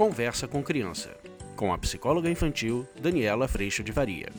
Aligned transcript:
Conversa 0.00 0.48
com 0.48 0.62
Criança, 0.62 1.14
com 1.54 1.74
a 1.74 1.76
psicóloga 1.76 2.30
infantil 2.30 2.88
Daniela 2.98 3.46
Freixo 3.46 3.84
de 3.84 3.92
Varia. 3.92 4.32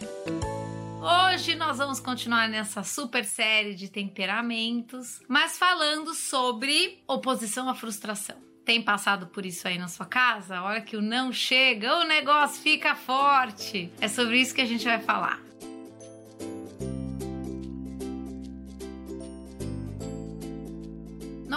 Hoje 0.99 1.53
nós 1.53 1.77
vamos 1.77 1.99
continuar 1.99 2.49
nessa 2.49 2.81
super 2.81 3.23
série 3.23 3.75
de 3.75 3.87
temperamentos, 3.87 5.21
mas 5.27 5.59
falando 5.59 6.15
sobre 6.15 7.03
oposição 7.07 7.69
à 7.69 7.75
frustração. 7.75 8.37
Tem 8.65 8.81
passado 8.81 9.27
por 9.27 9.45
isso 9.45 9.67
aí 9.67 9.77
na 9.77 9.87
sua 9.87 10.07
casa? 10.07 10.57
A 10.57 10.63
hora 10.63 10.81
que 10.81 10.97
o 10.97 11.01
não 11.01 11.31
chega, 11.31 11.95
o 11.99 12.05
negócio 12.05 12.59
fica 12.59 12.95
forte. 12.95 13.93
É 14.01 14.07
sobre 14.07 14.41
isso 14.41 14.55
que 14.55 14.61
a 14.61 14.65
gente 14.65 14.85
vai 14.85 14.99
falar. 14.99 15.50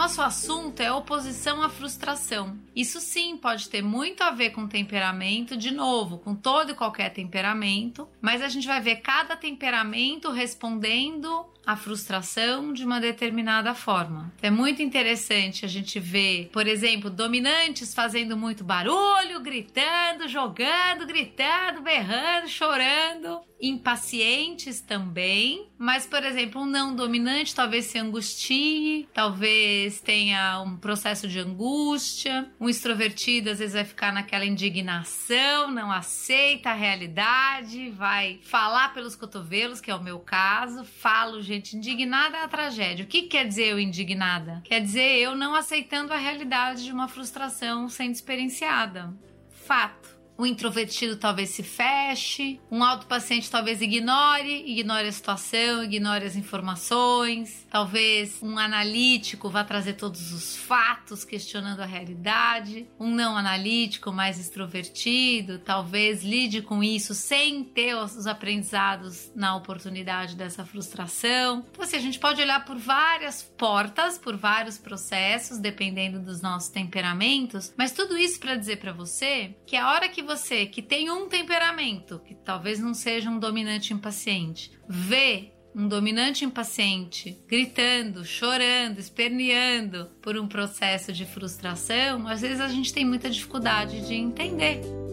Nosso 0.04 0.20
assunto 0.20 0.80
é 0.80 0.92
oposição 0.92 1.62
à 1.62 1.70
frustração. 1.70 2.58
Isso 2.76 3.00
sim 3.00 3.38
pode 3.38 3.70
ter 3.70 3.80
muito 3.80 4.22
a 4.22 4.30
ver 4.30 4.50
com 4.50 4.68
temperamento, 4.68 5.56
de 5.56 5.70
novo, 5.70 6.18
com 6.18 6.34
todo 6.34 6.72
e 6.72 6.74
qualquer 6.74 7.08
temperamento, 7.08 8.06
mas 8.20 8.42
a 8.42 8.48
gente 8.50 8.66
vai 8.66 8.82
ver 8.82 8.96
cada 8.96 9.34
temperamento 9.34 10.30
respondendo 10.30 11.46
à 11.66 11.76
frustração 11.76 12.72
de 12.72 12.84
uma 12.84 13.00
determinada 13.00 13.74
forma. 13.74 14.32
É 14.42 14.50
muito 14.50 14.82
interessante 14.82 15.64
a 15.64 15.68
gente 15.68 15.98
ver, 15.98 16.50
por 16.52 16.66
exemplo, 16.66 17.10
dominantes 17.10 17.94
fazendo 17.94 18.36
muito 18.36 18.64
barulho, 18.64 19.40
gritando, 19.40 20.28
jogando, 20.28 21.06
gritando, 21.06 21.82
berrando, 21.82 22.48
chorando, 22.48 23.40
impacientes 23.60 24.80
também, 24.80 25.68
mas 25.78 26.06
por 26.06 26.22
exemplo, 26.22 26.62
um 26.62 26.66
não 26.66 26.94
dominante 26.94 27.54
talvez 27.54 27.86
se 27.86 27.98
angustie, 27.98 29.08
talvez 29.14 30.00
tenha 30.00 30.60
um 30.60 30.76
processo 30.76 31.26
de 31.26 31.38
angústia, 31.38 32.50
um 32.60 32.68
extrovertido 32.68 33.50
às 33.50 33.58
vezes 33.58 33.74
vai 33.74 33.84
ficar 33.84 34.12
naquela 34.12 34.44
indignação, 34.44 35.70
não 35.70 35.90
aceita 35.90 36.70
a 36.70 36.74
realidade, 36.74 37.90
vai 37.90 38.40
falar 38.42 38.92
pelos 38.92 39.16
cotovelos, 39.16 39.80
que 39.80 39.90
é 39.90 39.94
o 39.94 40.02
meu 40.02 40.18
caso. 40.18 40.84
Falo, 40.84 41.42
gente, 41.54 41.76
indignada 41.76 42.36
é 42.36 42.44
a 42.44 42.48
tragédia. 42.48 43.04
O 43.04 43.08
que 43.08 43.22
quer 43.22 43.46
dizer 43.46 43.68
eu 43.68 43.80
indignada? 43.80 44.60
Quer 44.64 44.80
dizer 44.80 45.18
eu 45.18 45.34
não 45.34 45.54
aceitando 45.54 46.12
a 46.12 46.16
realidade 46.16 46.84
de 46.84 46.92
uma 46.92 47.08
frustração 47.08 47.88
sendo 47.88 48.12
experienciada. 48.12 49.12
Fato. 49.50 50.13
O 50.36 50.44
introvertido 50.44 51.16
talvez 51.16 51.50
se 51.50 51.62
feche, 51.62 52.60
um 52.70 52.82
autopaciente 52.82 53.50
talvez 53.50 53.80
ignore, 53.80 54.64
ignore 54.66 55.06
a 55.06 55.12
situação, 55.12 55.84
ignore 55.84 56.24
as 56.24 56.34
informações. 56.34 57.64
Talvez 57.70 58.42
um 58.42 58.58
analítico 58.58 59.48
vá 59.48 59.62
trazer 59.62 59.92
todos 59.94 60.32
os 60.32 60.56
fatos, 60.56 61.24
questionando 61.24 61.80
a 61.80 61.86
realidade. 61.86 62.86
Um 62.98 63.14
não 63.14 63.36
analítico, 63.36 64.12
mais 64.12 64.40
extrovertido, 64.40 65.58
talvez 65.60 66.24
lide 66.24 66.62
com 66.62 66.82
isso 66.82 67.14
sem 67.14 67.62
ter 67.62 67.94
os 67.94 68.26
aprendizados 68.26 69.30
na 69.36 69.54
oportunidade 69.54 70.34
dessa 70.34 70.64
frustração. 70.64 71.64
Então, 71.70 71.84
assim, 71.84 71.96
a 71.96 72.00
gente 72.00 72.18
pode 72.18 72.42
olhar 72.42 72.64
por 72.64 72.76
várias 72.76 73.42
portas, 73.42 74.18
por 74.18 74.36
vários 74.36 74.78
processos, 74.78 75.58
dependendo 75.58 76.18
dos 76.18 76.42
nossos 76.42 76.70
temperamentos, 76.70 77.72
mas 77.76 77.92
tudo 77.92 78.18
isso 78.18 78.40
para 78.40 78.56
dizer 78.56 78.78
para 78.78 78.92
você 78.92 79.54
que 79.66 79.76
a 79.76 79.90
hora 79.90 80.08
que 80.08 80.23
você 80.24 80.66
que 80.66 80.82
tem 80.82 81.10
um 81.10 81.28
temperamento, 81.28 82.20
que 82.24 82.34
talvez 82.34 82.80
não 82.80 82.94
seja 82.94 83.30
um 83.30 83.38
dominante 83.38 83.92
impaciente, 83.92 84.72
vê 84.88 85.52
um 85.74 85.88
dominante 85.88 86.44
impaciente 86.44 87.36
gritando, 87.48 88.24
chorando, 88.24 88.98
esperneando 88.98 90.06
por 90.22 90.36
um 90.36 90.46
processo 90.46 91.12
de 91.12 91.24
frustração, 91.24 92.28
às 92.28 92.40
vezes 92.40 92.60
a 92.60 92.68
gente 92.68 92.92
tem 92.92 93.04
muita 93.04 93.28
dificuldade 93.28 94.06
de 94.06 94.14
entender. 94.14 95.03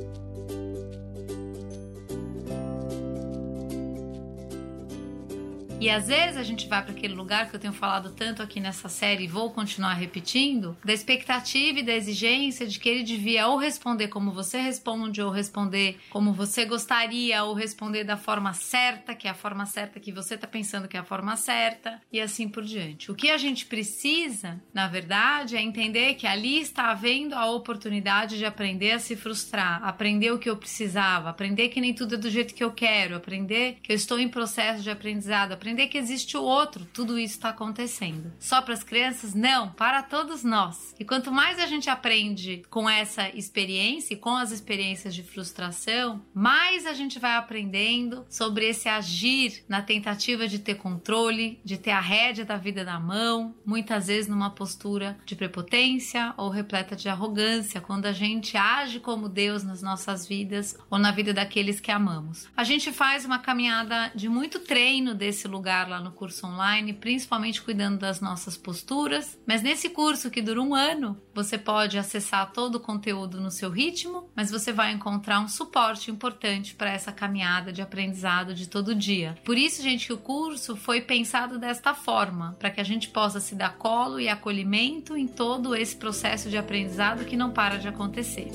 E 5.81 5.89
às 5.89 6.09
vezes 6.09 6.37
a 6.37 6.43
gente 6.43 6.67
vai 6.67 6.83
para 6.83 6.91
aquele 6.91 7.15
lugar 7.15 7.49
que 7.49 7.55
eu 7.55 7.59
tenho 7.59 7.73
falado 7.73 8.11
tanto 8.11 8.43
aqui 8.43 8.59
nessa 8.59 8.87
série 8.87 9.23
e 9.23 9.27
vou 9.27 9.49
continuar 9.49 9.95
repetindo, 9.95 10.77
da 10.85 10.93
expectativa 10.93 11.79
e 11.79 11.83
da 11.83 11.95
exigência 11.95 12.67
de 12.67 12.77
que 12.79 12.87
ele 12.87 13.01
devia 13.01 13.47
ou 13.47 13.57
responder 13.57 14.07
como 14.07 14.31
você 14.31 14.61
responde, 14.61 15.23
ou 15.23 15.31
responder 15.31 15.97
como 16.11 16.33
você 16.33 16.65
gostaria, 16.65 17.43
ou 17.43 17.55
responder 17.55 18.03
da 18.03 18.15
forma 18.15 18.53
certa, 18.53 19.15
que 19.15 19.27
é 19.27 19.31
a 19.31 19.33
forma 19.33 19.65
certa 19.65 19.99
que 19.99 20.11
você 20.11 20.35
está 20.35 20.45
pensando 20.45 20.87
que 20.87 20.95
é 20.95 20.99
a 20.99 21.03
forma 21.03 21.35
certa, 21.35 21.99
e 22.13 22.21
assim 22.21 22.47
por 22.47 22.63
diante. 22.63 23.09
O 23.09 23.15
que 23.15 23.31
a 23.31 23.37
gente 23.39 23.65
precisa, 23.65 24.61
na 24.71 24.87
verdade, 24.87 25.57
é 25.57 25.63
entender 25.63 26.13
que 26.13 26.27
ali 26.27 26.61
está 26.61 26.91
havendo 26.91 27.33
a 27.33 27.49
oportunidade 27.49 28.37
de 28.37 28.45
aprender 28.45 28.91
a 28.91 28.99
se 28.99 29.15
frustrar, 29.15 29.83
aprender 29.83 30.29
o 30.29 30.37
que 30.37 30.47
eu 30.47 30.57
precisava, 30.57 31.31
aprender 31.31 31.69
que 31.69 31.81
nem 31.81 31.91
tudo 31.91 32.13
é 32.13 32.17
do 32.19 32.29
jeito 32.29 32.53
que 32.53 32.63
eu 32.63 32.71
quero, 32.71 33.15
aprender 33.15 33.79
que 33.81 33.91
eu 33.91 33.95
estou 33.95 34.19
em 34.19 34.29
processo 34.29 34.83
de 34.83 34.91
aprendizado, 34.91 35.53
aprender 35.53 35.70
aprender 35.71 35.87
que 35.87 35.97
existe 35.97 36.35
o 36.35 36.43
outro. 36.43 36.85
Tudo 36.93 37.17
isso 37.17 37.35
está 37.35 37.49
acontecendo. 37.49 38.33
Só 38.39 38.61
para 38.61 38.73
as 38.73 38.83
crianças? 38.83 39.33
Não, 39.33 39.69
para 39.69 40.03
todos 40.03 40.43
nós. 40.43 40.93
E 40.99 41.05
quanto 41.05 41.31
mais 41.31 41.59
a 41.59 41.65
gente 41.65 41.89
aprende 41.89 42.63
com 42.69 42.89
essa 42.89 43.29
experiência 43.29 44.13
e 44.13 44.17
com 44.17 44.35
as 44.35 44.51
experiências 44.51 45.15
de 45.15 45.23
frustração, 45.23 46.21
mais 46.33 46.85
a 46.85 46.93
gente 46.93 47.19
vai 47.19 47.35
aprendendo 47.35 48.25
sobre 48.29 48.67
esse 48.67 48.89
agir 48.89 49.63
na 49.67 49.81
tentativa 49.81 50.47
de 50.47 50.59
ter 50.59 50.75
controle, 50.75 51.59
de 51.63 51.77
ter 51.77 51.91
a 51.91 52.01
rédea 52.01 52.43
da 52.43 52.57
vida 52.57 52.83
na 52.83 52.99
mão, 52.99 53.55
muitas 53.65 54.07
vezes 54.07 54.27
numa 54.27 54.49
postura 54.49 55.17
de 55.25 55.35
prepotência 55.35 56.33
ou 56.35 56.49
repleta 56.49 56.95
de 56.95 57.07
arrogância, 57.07 57.79
quando 57.79 58.07
a 58.07 58.11
gente 58.11 58.57
age 58.57 58.99
como 58.99 59.29
Deus 59.29 59.63
nas 59.63 59.81
nossas 59.81 60.27
vidas 60.27 60.77
ou 60.89 60.99
na 60.99 61.11
vida 61.11 61.33
daqueles 61.33 61.79
que 61.79 61.91
amamos. 61.91 62.49
A 62.57 62.63
gente 62.65 62.91
faz 62.91 63.23
uma 63.23 63.39
caminhada 63.39 64.11
de 64.13 64.27
muito 64.27 64.59
treino 64.59 65.15
desse 65.15 65.47
lugar 65.47 65.60
lugar 65.61 65.87
lá 65.87 65.99
no 65.99 66.11
curso 66.11 66.47
online, 66.47 66.91
principalmente 66.91 67.61
cuidando 67.61 67.99
das 67.99 68.19
nossas 68.19 68.57
posturas. 68.57 69.39
Mas 69.45 69.61
nesse 69.61 69.89
curso 69.89 70.31
que 70.31 70.41
dura 70.41 70.59
um 70.59 70.73
ano, 70.73 71.15
você 71.35 71.55
pode 71.55 71.99
acessar 71.99 72.51
todo 72.51 72.75
o 72.75 72.79
conteúdo 72.79 73.39
no 73.39 73.51
seu 73.51 73.69
ritmo, 73.69 74.27
mas 74.35 74.49
você 74.49 74.73
vai 74.73 74.91
encontrar 74.91 75.39
um 75.39 75.47
suporte 75.47 76.09
importante 76.09 76.73
para 76.73 76.89
essa 76.89 77.11
caminhada 77.11 77.71
de 77.71 77.79
aprendizado 77.79 78.55
de 78.55 78.67
todo 78.67 78.95
dia. 78.95 79.37
Por 79.45 79.55
isso, 79.55 79.83
gente, 79.83 80.07
que 80.07 80.13
o 80.13 80.17
curso 80.17 80.75
foi 80.75 80.99
pensado 80.99 81.59
desta 81.59 81.93
forma, 81.93 82.55
para 82.57 82.71
que 82.71 82.81
a 82.81 82.83
gente 82.83 83.09
possa 83.09 83.39
se 83.39 83.53
dar 83.53 83.77
colo 83.77 84.19
e 84.19 84.27
acolhimento 84.27 85.15
em 85.15 85.27
todo 85.27 85.75
esse 85.75 85.95
processo 85.95 86.49
de 86.49 86.57
aprendizado 86.57 87.25
que 87.25 87.37
não 87.37 87.51
para 87.51 87.77
de 87.77 87.87
acontecer. 87.87 88.49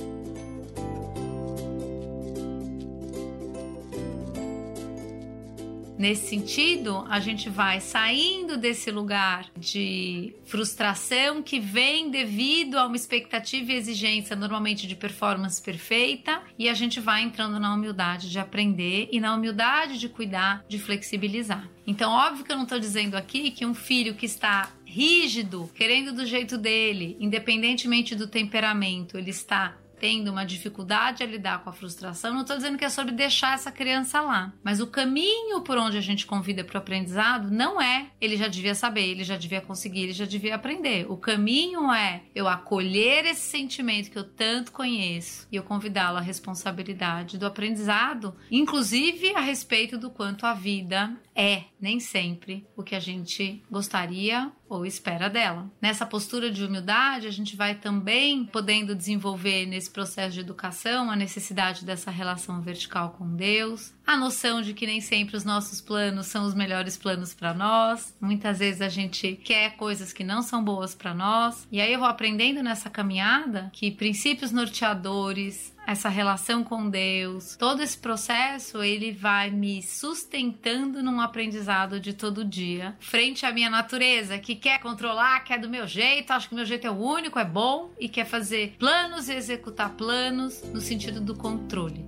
Nesse 5.98 6.28
sentido, 6.28 7.06
a 7.08 7.18
gente 7.20 7.48
vai 7.48 7.80
saindo 7.80 8.58
desse 8.58 8.90
lugar 8.90 9.46
de 9.56 10.34
frustração 10.44 11.42
que 11.42 11.58
vem 11.58 12.10
devido 12.10 12.76
a 12.78 12.86
uma 12.86 12.96
expectativa 12.96 13.72
e 13.72 13.76
exigência, 13.76 14.36
normalmente 14.36 14.86
de 14.86 14.94
performance 14.94 15.60
perfeita, 15.60 16.42
e 16.58 16.68
a 16.68 16.74
gente 16.74 17.00
vai 17.00 17.22
entrando 17.22 17.58
na 17.58 17.74
humildade 17.74 18.30
de 18.30 18.38
aprender 18.38 19.08
e 19.10 19.18
na 19.18 19.34
humildade 19.34 19.98
de 19.98 20.08
cuidar, 20.08 20.62
de 20.68 20.78
flexibilizar. 20.78 21.66
Então, 21.86 22.12
óbvio 22.12 22.44
que 22.44 22.52
eu 22.52 22.56
não 22.56 22.64
estou 22.64 22.78
dizendo 22.78 23.16
aqui 23.16 23.50
que 23.50 23.64
um 23.64 23.74
filho 23.74 24.14
que 24.14 24.26
está 24.26 24.70
rígido, 24.84 25.70
querendo 25.74 26.12
do 26.12 26.26
jeito 26.26 26.58
dele, 26.58 27.16
independentemente 27.18 28.14
do 28.14 28.26
temperamento, 28.26 29.16
ele 29.16 29.30
está 29.30 29.76
tendo 29.98 30.30
uma 30.30 30.44
dificuldade 30.44 31.22
a 31.22 31.26
lidar 31.26 31.62
com 31.62 31.70
a 31.70 31.72
frustração, 31.72 32.32
não 32.32 32.42
estou 32.42 32.56
dizendo 32.56 32.78
que 32.78 32.84
é 32.84 32.88
sobre 32.88 33.12
deixar 33.12 33.54
essa 33.54 33.72
criança 33.72 34.20
lá, 34.20 34.52
mas 34.62 34.80
o 34.80 34.86
caminho 34.86 35.60
por 35.62 35.78
onde 35.78 35.96
a 35.96 36.00
gente 36.00 36.26
convida 36.26 36.64
para 36.64 36.76
o 36.76 36.78
aprendizado 36.78 37.50
não 37.50 37.80
é 37.80 38.06
ele 38.20 38.36
já 38.36 38.48
devia 38.48 38.74
saber, 38.74 39.02
ele 39.02 39.24
já 39.24 39.36
devia 39.36 39.60
conseguir, 39.60 40.02
ele 40.02 40.12
já 40.12 40.24
devia 40.24 40.54
aprender. 40.54 41.06
O 41.10 41.16
caminho 41.16 41.92
é 41.92 42.22
eu 42.34 42.48
acolher 42.48 43.24
esse 43.26 43.42
sentimento 43.42 44.10
que 44.10 44.18
eu 44.18 44.24
tanto 44.24 44.72
conheço 44.72 45.46
e 45.50 45.56
eu 45.56 45.62
convidá-lo 45.62 46.18
à 46.18 46.20
responsabilidade 46.20 47.38
do 47.38 47.46
aprendizado, 47.46 48.34
inclusive 48.50 49.34
a 49.34 49.40
respeito 49.40 49.98
do 49.98 50.10
quanto 50.10 50.46
a 50.46 50.54
vida 50.54 51.16
é 51.36 51.64
nem 51.78 52.00
sempre 52.00 52.66
o 52.74 52.82
que 52.82 52.94
a 52.94 53.00
gente 53.00 53.62
gostaria 53.70 54.50
ou 54.68 54.84
espera 54.84 55.28
dela. 55.28 55.70
Nessa 55.80 56.06
postura 56.06 56.50
de 56.50 56.64
humildade, 56.64 57.26
a 57.26 57.30
gente 57.30 57.54
vai 57.54 57.74
também 57.74 58.44
podendo 58.46 58.94
desenvolver 58.94 59.66
nesse 59.66 59.90
processo 59.90 60.34
de 60.34 60.40
educação 60.40 61.10
a 61.10 61.14
necessidade 61.14 61.84
dessa 61.84 62.10
relação 62.10 62.60
vertical 62.60 63.10
com 63.10 63.36
Deus, 63.36 63.94
a 64.04 64.16
noção 64.16 64.62
de 64.62 64.72
que 64.72 64.86
nem 64.86 65.00
sempre 65.00 65.36
os 65.36 65.44
nossos 65.44 65.80
planos 65.80 66.26
são 66.26 66.46
os 66.46 66.54
melhores 66.54 66.96
planos 66.96 67.34
para 67.34 67.52
nós. 67.52 68.16
Muitas 68.20 68.58
vezes 68.58 68.80
a 68.80 68.88
gente 68.88 69.34
quer 69.44 69.76
coisas 69.76 70.12
que 70.12 70.24
não 70.24 70.42
são 70.42 70.64
boas 70.64 70.94
para 70.94 71.14
nós. 71.14 71.68
E 71.70 71.80
aí 71.80 71.92
eu 71.92 71.98
vou 71.98 72.08
aprendendo 72.08 72.62
nessa 72.62 72.88
caminhada 72.88 73.70
que 73.72 73.90
princípios 73.90 74.50
norteadores, 74.50 75.75
essa 75.86 76.08
relação 76.08 76.64
com 76.64 76.90
Deus, 76.90 77.56
todo 77.56 77.82
esse 77.82 77.96
processo, 77.96 78.82
ele 78.82 79.12
vai 79.12 79.50
me 79.50 79.82
sustentando 79.82 81.02
num 81.02 81.20
aprendizado 81.20 82.00
de 82.00 82.12
todo 82.12 82.44
dia, 82.44 82.96
frente 82.98 83.46
à 83.46 83.52
minha 83.52 83.70
natureza, 83.70 84.38
que 84.38 84.56
quer 84.56 84.80
controlar, 84.80 85.40
quer 85.40 85.58
do 85.58 85.68
meu 85.68 85.86
jeito, 85.86 86.32
acho 86.32 86.48
que 86.48 86.54
meu 86.54 86.64
jeito 86.64 86.86
é 86.86 86.90
o 86.90 86.98
único, 86.98 87.38
é 87.38 87.44
bom 87.44 87.90
e 87.98 88.08
quer 88.08 88.26
fazer 88.26 88.74
planos 88.78 89.28
e 89.28 89.34
executar 89.34 89.90
planos 89.90 90.62
no 90.72 90.80
sentido 90.80 91.20
do 91.20 91.34
controle. 91.34 92.04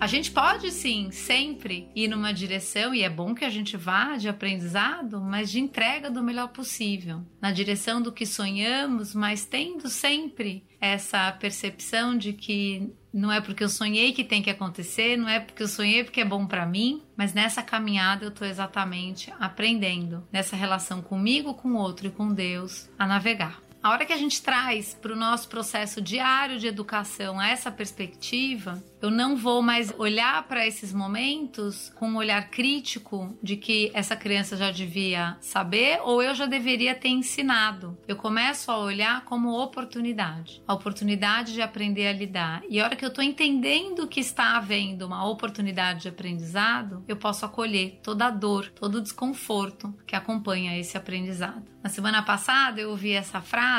A 0.00 0.06
gente 0.06 0.30
pode 0.30 0.70
sim, 0.72 1.10
sempre 1.10 1.90
ir 1.94 2.08
numa 2.08 2.32
direção, 2.32 2.94
e 2.94 3.02
é 3.02 3.10
bom 3.10 3.34
que 3.34 3.44
a 3.44 3.50
gente 3.50 3.76
vá 3.76 4.16
de 4.16 4.30
aprendizado, 4.30 5.20
mas 5.20 5.50
de 5.50 5.60
entrega 5.60 6.10
do 6.10 6.22
melhor 6.22 6.48
possível, 6.48 7.20
na 7.38 7.52
direção 7.52 8.00
do 8.00 8.10
que 8.10 8.24
sonhamos, 8.24 9.14
mas 9.14 9.44
tendo 9.44 9.90
sempre 9.90 10.64
essa 10.80 11.30
percepção 11.32 12.16
de 12.16 12.32
que 12.32 12.90
não 13.12 13.30
é 13.30 13.42
porque 13.42 13.62
eu 13.62 13.68
sonhei 13.68 14.12
que 14.12 14.24
tem 14.24 14.40
que 14.40 14.48
acontecer, 14.48 15.18
não 15.18 15.28
é 15.28 15.38
porque 15.38 15.62
eu 15.62 15.68
sonhei 15.68 16.02
porque 16.02 16.22
é 16.22 16.24
bom 16.24 16.46
para 16.46 16.64
mim, 16.64 17.02
mas 17.14 17.34
nessa 17.34 17.62
caminhada 17.62 18.24
eu 18.24 18.30
estou 18.30 18.48
exatamente 18.48 19.30
aprendendo 19.38 20.26
nessa 20.32 20.56
relação 20.56 21.02
comigo, 21.02 21.52
com 21.52 21.72
o 21.72 21.76
outro 21.76 22.06
e 22.06 22.10
com 22.10 22.32
Deus 22.32 22.88
a 22.98 23.06
navegar. 23.06 23.60
A 23.82 23.88
hora 23.88 24.04
que 24.04 24.12
a 24.12 24.16
gente 24.18 24.42
traz 24.42 24.92
para 24.92 25.10
o 25.10 25.16
nosso 25.16 25.48
processo 25.48 26.02
diário 26.02 26.58
de 26.58 26.66
educação 26.66 27.40
essa 27.40 27.70
perspectiva, 27.70 28.82
eu 29.00 29.10
não 29.10 29.34
vou 29.34 29.62
mais 29.62 29.90
olhar 29.98 30.46
para 30.46 30.66
esses 30.66 30.92
momentos 30.92 31.90
com 31.94 32.10
um 32.10 32.16
olhar 32.16 32.50
crítico 32.50 33.34
de 33.42 33.56
que 33.56 33.90
essa 33.94 34.14
criança 34.14 34.54
já 34.54 34.70
devia 34.70 35.38
saber 35.40 35.98
ou 36.02 36.22
eu 36.22 36.34
já 36.34 36.44
deveria 36.44 36.94
ter 36.94 37.08
ensinado. 37.08 37.96
Eu 38.06 38.16
começo 38.16 38.70
a 38.70 38.76
olhar 38.76 39.24
como 39.24 39.58
oportunidade, 39.58 40.62
a 40.68 40.74
oportunidade 40.74 41.54
de 41.54 41.62
aprender 41.62 42.06
a 42.06 42.12
lidar. 42.12 42.62
E 42.68 42.78
a 42.78 42.84
hora 42.84 42.96
que 42.96 43.04
eu 43.04 43.08
estou 43.08 43.24
entendendo 43.24 44.06
que 44.06 44.20
está 44.20 44.58
havendo 44.58 45.06
uma 45.06 45.26
oportunidade 45.26 46.02
de 46.02 46.08
aprendizado, 46.10 47.02
eu 47.08 47.16
posso 47.16 47.46
acolher 47.46 47.98
toda 48.02 48.26
a 48.26 48.30
dor, 48.30 48.70
todo 48.72 48.96
o 48.96 49.02
desconforto 49.02 49.94
que 50.06 50.14
acompanha 50.14 50.78
esse 50.78 50.98
aprendizado. 50.98 51.64
Na 51.82 51.88
semana 51.88 52.22
passada 52.22 52.78
eu 52.78 52.90
ouvi 52.90 53.12
essa 53.12 53.40
frase 53.40 53.69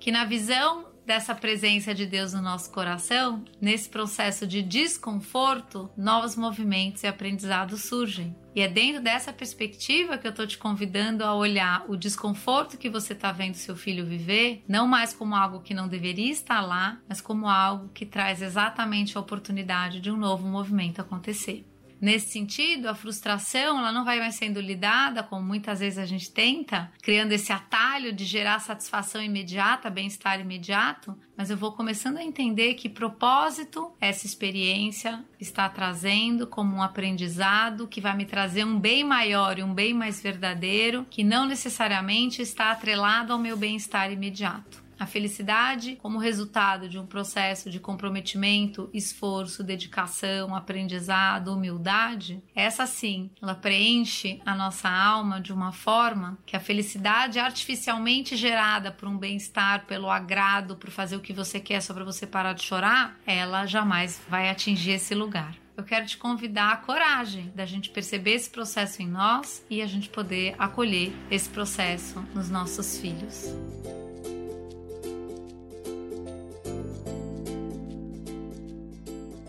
que 0.00 0.10
na 0.10 0.24
visão 0.24 0.86
dessa 1.06 1.34
presença 1.34 1.94
de 1.94 2.04
Deus 2.04 2.32
no 2.32 2.42
nosso 2.42 2.70
coração, 2.72 3.44
nesse 3.60 3.88
processo 3.88 4.44
de 4.44 4.60
desconforto, 4.60 5.88
novos 5.96 6.34
movimentos 6.34 7.04
e 7.04 7.06
aprendizados 7.06 7.82
surgem. 7.82 8.36
E 8.56 8.60
é 8.60 8.66
dentro 8.66 9.00
dessa 9.00 9.32
perspectiva 9.32 10.18
que 10.18 10.26
eu 10.26 10.30
estou 10.30 10.46
te 10.46 10.58
convidando 10.58 11.22
a 11.22 11.34
olhar 11.34 11.84
o 11.88 11.96
desconforto 11.96 12.76
que 12.76 12.90
você 12.90 13.12
está 13.12 13.30
vendo 13.30 13.54
seu 13.54 13.76
filho 13.76 14.04
viver, 14.04 14.64
não 14.66 14.88
mais 14.88 15.12
como 15.12 15.36
algo 15.36 15.60
que 15.60 15.74
não 15.74 15.86
deveria 15.86 16.32
estar 16.32 16.60
lá, 16.60 16.98
mas 17.08 17.20
como 17.20 17.48
algo 17.48 17.88
que 17.90 18.04
traz 18.04 18.42
exatamente 18.42 19.16
a 19.16 19.20
oportunidade 19.20 20.00
de 20.00 20.10
um 20.10 20.16
novo 20.16 20.48
movimento 20.48 21.00
acontecer. 21.00 21.64
Nesse 22.00 22.30
sentido, 22.30 22.88
a 22.88 22.94
frustração 22.94 23.78
ela 23.78 23.90
não 23.90 24.04
vai 24.04 24.18
mais 24.18 24.34
sendo 24.34 24.60
lidada 24.60 25.22
como 25.22 25.46
muitas 25.46 25.80
vezes 25.80 25.98
a 25.98 26.04
gente 26.04 26.30
tenta, 26.30 26.92
criando 27.02 27.32
esse 27.32 27.52
atalho 27.52 28.12
de 28.12 28.24
gerar 28.24 28.58
satisfação 28.58 29.22
imediata, 29.22 29.88
bem-estar 29.88 30.38
imediato, 30.38 31.16
mas 31.36 31.50
eu 31.50 31.56
vou 31.56 31.72
começando 31.72 32.18
a 32.18 32.24
entender 32.24 32.74
que 32.74 32.88
propósito 32.88 33.92
essa 34.00 34.26
experiência 34.26 35.24
está 35.40 35.68
trazendo 35.68 36.46
como 36.46 36.76
um 36.76 36.82
aprendizado 36.82 37.88
que 37.88 38.00
vai 38.00 38.14
me 38.14 38.26
trazer 38.26 38.64
um 38.64 38.78
bem 38.78 39.02
maior 39.02 39.58
e 39.58 39.62
um 39.62 39.72
bem 39.72 39.94
mais 39.94 40.22
verdadeiro, 40.22 41.06
que 41.10 41.24
não 41.24 41.46
necessariamente 41.46 42.42
está 42.42 42.70
atrelado 42.70 43.32
ao 43.32 43.38
meu 43.38 43.56
bem-estar 43.56 44.12
imediato. 44.12 44.85
A 44.98 45.06
felicidade, 45.06 45.96
como 45.96 46.18
resultado 46.18 46.88
de 46.88 46.98
um 46.98 47.06
processo 47.06 47.70
de 47.70 47.78
comprometimento, 47.78 48.88
esforço, 48.94 49.62
dedicação, 49.62 50.54
aprendizado, 50.54 51.52
humildade, 51.52 52.42
essa 52.54 52.86
sim, 52.86 53.30
ela 53.42 53.54
preenche 53.54 54.40
a 54.44 54.54
nossa 54.54 54.88
alma 54.88 55.40
de 55.40 55.52
uma 55.52 55.72
forma 55.72 56.38
que 56.46 56.56
a 56.56 56.60
felicidade 56.60 57.38
artificialmente 57.38 58.36
gerada 58.36 58.90
por 58.90 59.08
um 59.08 59.18
bem-estar, 59.18 59.86
pelo 59.86 60.10
agrado, 60.10 60.76
por 60.76 60.90
fazer 60.90 61.16
o 61.16 61.20
que 61.20 61.32
você 61.32 61.60
quer 61.60 61.80
só 61.80 61.92
para 61.92 62.04
você 62.04 62.26
parar 62.26 62.54
de 62.54 62.62
chorar, 62.62 63.18
ela 63.26 63.66
jamais 63.66 64.20
vai 64.28 64.48
atingir 64.48 64.92
esse 64.92 65.14
lugar 65.14 65.56
eu 65.76 65.84
quero 65.84 66.06
te 66.06 66.16
convidar 66.16 66.72
a 66.72 66.76
coragem 66.76 67.52
da 67.54 67.66
gente 67.66 67.90
perceber 67.90 68.32
esse 68.32 68.48
processo 68.48 69.02
em 69.02 69.08
nós 69.08 69.64
e 69.68 69.82
a 69.82 69.86
gente 69.86 70.08
poder 70.08 70.54
acolher 70.58 71.12
esse 71.30 71.48
processo 71.50 72.20
nos 72.34 72.48
nossos 72.48 72.98
filhos. 72.98 73.54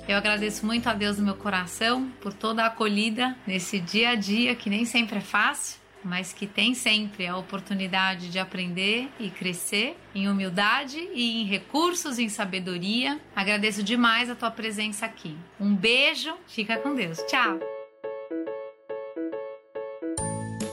Eu 0.08 0.16
agradeço 0.16 0.66
muito 0.66 0.88
a 0.88 0.94
Deus 0.94 1.18
no 1.18 1.26
meu 1.26 1.36
coração 1.36 2.10
por 2.22 2.34
toda 2.34 2.64
a 2.64 2.68
acolhida 2.68 3.36
nesse 3.46 3.78
dia 3.78 4.12
a 4.12 4.16
dia 4.16 4.56
que 4.56 4.70
nem 4.70 4.86
sempre 4.86 5.18
é 5.18 5.22
fácil, 5.22 5.82
mas 6.02 6.32
que 6.32 6.48
tem 6.48 6.74
sempre 6.74 7.28
a 7.28 7.36
oportunidade 7.36 8.30
de 8.30 8.40
aprender 8.40 9.10
e 9.20 9.30
crescer 9.30 9.98
em 10.16 10.30
humildade 10.30 10.98
e 11.14 11.42
em 11.42 11.46
recursos, 11.46 12.20
em 12.20 12.30
sabedoria. 12.30 13.20
Agradeço 13.36 13.84
demais 13.84 14.30
a 14.30 14.36
tua 14.36 14.50
presença 14.50 15.06
aqui. 15.06 15.36
Um 15.60 15.76
beijo, 15.76 16.34
fica 16.48 16.78
com 16.78 16.96
Deus. 16.96 17.18
Tchau. 17.28 17.60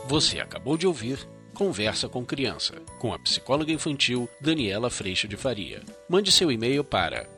Você 0.07 0.39
acabou 0.39 0.77
de 0.77 0.87
ouvir 0.87 1.19
Conversa 1.55 2.09
com 2.09 2.25
Criança, 2.25 2.75
com 2.99 3.13
a 3.13 3.19
psicóloga 3.19 3.73
infantil 3.73 4.29
Daniela 4.41 4.91
Freixo 4.91 5.27
de 5.27 5.37
Faria. 5.37 5.83
Mande 6.09 6.33
seu 6.33 6.51
e-mail 6.51 6.83
para 6.83 7.29